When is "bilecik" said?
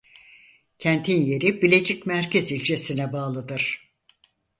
1.61-2.05